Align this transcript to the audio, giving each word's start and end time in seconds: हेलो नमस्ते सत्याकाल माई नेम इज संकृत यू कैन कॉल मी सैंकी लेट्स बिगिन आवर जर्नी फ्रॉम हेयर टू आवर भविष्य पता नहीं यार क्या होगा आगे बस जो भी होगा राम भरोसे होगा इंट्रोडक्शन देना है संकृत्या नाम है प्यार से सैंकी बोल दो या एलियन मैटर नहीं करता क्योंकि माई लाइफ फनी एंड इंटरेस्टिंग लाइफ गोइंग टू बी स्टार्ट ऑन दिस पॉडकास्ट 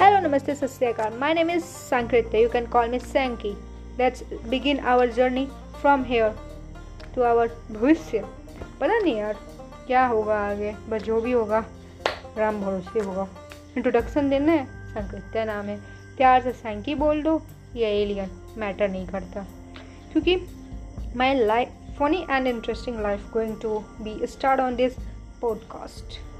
हेलो 0.00 0.18
नमस्ते 0.18 0.54
सत्याकाल 0.54 1.16
माई 1.20 1.34
नेम 1.34 1.50
इज 1.50 1.62
संकृत 1.62 2.34
यू 2.34 2.48
कैन 2.48 2.66
कॉल 2.66 2.88
मी 2.90 2.98
सैंकी 2.98 3.50
लेट्स 3.98 4.22
बिगिन 4.48 4.78
आवर 4.92 5.10
जर्नी 5.12 5.44
फ्रॉम 5.80 6.04
हेयर 6.04 6.30
टू 7.14 7.22
आवर 7.22 7.48
भविष्य 7.70 8.18
पता 8.80 8.98
नहीं 8.98 9.14
यार 9.16 9.36
क्या 9.86 10.06
होगा 10.06 10.38
आगे 10.44 10.72
बस 10.88 11.02
जो 11.02 11.20
भी 11.20 11.32
होगा 11.32 11.58
राम 12.38 12.60
भरोसे 12.62 13.00
होगा 13.00 13.26
इंट्रोडक्शन 13.76 14.30
देना 14.30 14.52
है 14.52 14.64
संकृत्या 14.94 15.44
नाम 15.44 15.66
है 15.66 15.76
प्यार 16.16 16.42
से 16.42 16.52
सैंकी 16.52 16.94
बोल 16.94 17.22
दो 17.22 17.40
या 17.76 17.88
एलियन 17.98 18.30
मैटर 18.58 18.88
नहीं 18.88 19.06
करता 19.06 19.46
क्योंकि 20.12 20.36
माई 21.16 21.34
लाइफ 21.44 21.98
फनी 21.98 22.24
एंड 22.30 22.46
इंटरेस्टिंग 22.46 23.00
लाइफ 23.02 23.30
गोइंग 23.32 23.60
टू 23.62 23.78
बी 24.00 24.18
स्टार्ट 24.28 24.60
ऑन 24.60 24.76
दिस 24.76 24.96
पॉडकास्ट 25.40 26.20